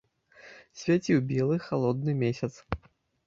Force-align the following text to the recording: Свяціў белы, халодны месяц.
Свяціў 0.83 1.19
белы, 1.31 1.59
халодны 1.67 2.17
месяц. 2.25 2.53